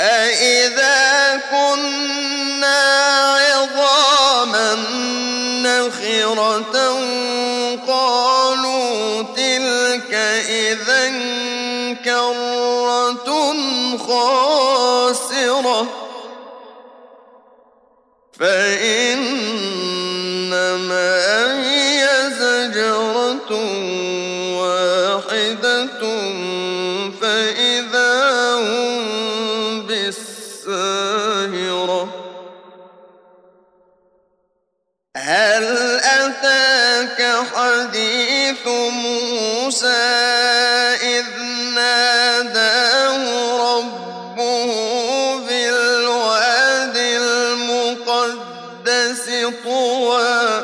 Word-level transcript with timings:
أئذا 0.00 1.36
كنا 1.50 2.82
عظاما 3.36 4.74
نخرة 5.62 6.98
قالوا 7.88 9.22
تلك 9.22 10.14
إذا 10.48 11.08
كرة 12.04 13.28
خاسرة 14.08 15.86
فإنما 18.40 19.50
هي 21.70 22.08
زجرة 22.40 23.50
المقدس 48.86 49.30
طوى 49.64 50.62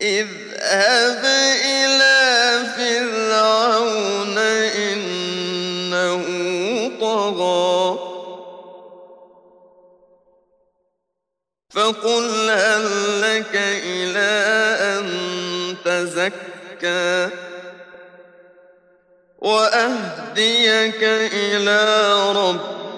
اذهب 0.00 1.24
إلى 1.64 2.64
فرعون 2.76 4.38
إنه 4.78 6.22
طغى 7.00 7.98
فقل 11.70 12.50
هل 12.50 13.20
لك 13.22 13.56
إلى 13.84 14.30
أن 14.80 15.06
تزكى 15.84 17.28
وأهديك 19.38 21.02
إلى 21.32 21.82
ربك 22.32 22.79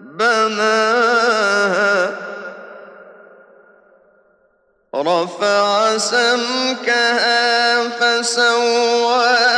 بناها 0.00 2.10
رفع 4.94 5.98
سمكها 5.98 7.88
فسواها 7.88 9.52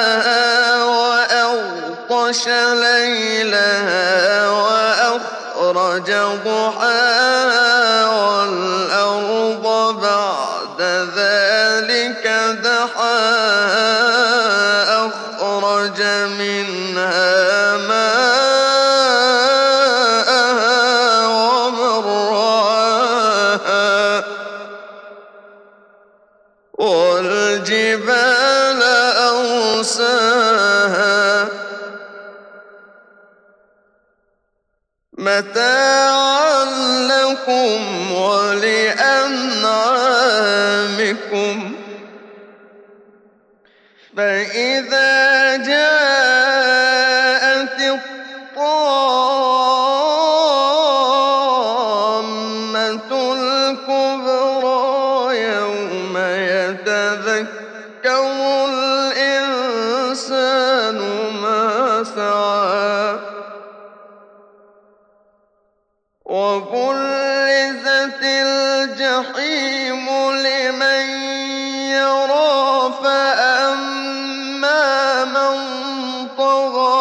وأغطش 0.85 2.49
ليلها 2.73 4.49
وأخرج 4.49 6.11
ضحاها 6.45 8.07
والأرض 8.07 9.67
بعد 10.03 10.81
ذلك 11.17 12.40
متاعا 35.31 36.65
لكم 37.09 38.13
ولأنعامكم. 38.13 39.37
فإذا 44.17 45.57
جاءت 45.57 46.61
الطامة 47.81 48.91
الكبرى 53.33 54.79
يوم 55.41 56.15
يتذكر 56.19 57.70
الجحيم 69.21 70.07
لمن 70.33 71.09
يرى 71.93 72.93
فأما 73.05 74.85
من 75.25 75.57
طغى 76.39 77.01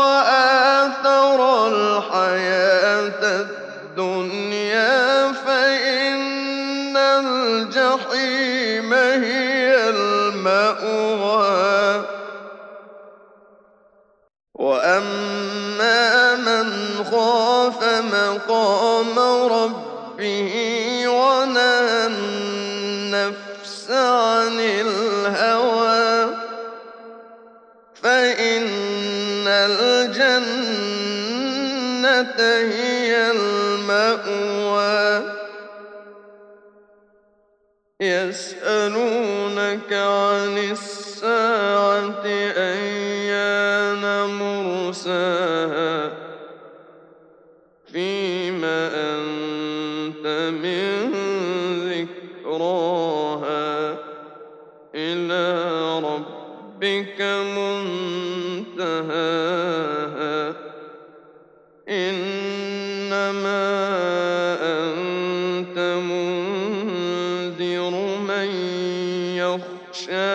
وآثر 0.00 1.38
الحياة 1.68 3.22
الدنيا 3.92 5.32
فإن 5.32 6.96
الجحيم 6.96 8.94
هي 8.94 9.88
المأوى. 9.88 11.40
وأما 14.54 16.34
من 16.36 16.66
خاف 17.04 17.84
مقام 18.12 19.18
ربه 19.52 19.89
فإن 28.10 29.46
الجنة 29.46 30.40
هي 32.74 33.30
المأوى. 33.30 35.06
يسألونك 38.00 39.92
عن 39.92 40.58
الساعة 40.58 42.26
أيان 42.56 44.04
مرساها؟ 44.30 46.10
فيم 47.92 48.64
أنت 48.94 50.26
من 50.62 51.12
ذكراها؟ 52.44 53.96
إلى 54.94 55.68
ربك 55.98 57.20
منتهاها 57.20 57.79
يخشاها 69.89 70.28